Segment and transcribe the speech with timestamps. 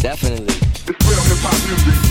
[0.00, 0.46] Definitely.
[0.46, 2.09] It's real hip hop music.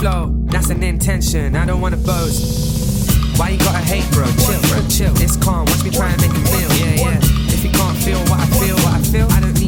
[0.00, 0.32] flow.
[0.46, 1.54] That's an intention.
[1.54, 3.38] I don't wanna boast.
[3.38, 4.24] Why you gotta hate, bro?
[4.24, 5.14] Chill, bro, chill.
[5.20, 5.66] It's calm.
[5.66, 6.70] Watch me try and make a feel.
[6.80, 7.18] Yeah, yeah.
[7.52, 9.59] If you can't feel what I feel, what I feel, I don't